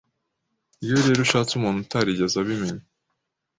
iyo 0.83 0.95
rero 1.05 1.19
ushatse 1.25 1.51
umuntu 1.55 1.79
utarigeze 1.81 2.35
abimenya 2.41 2.85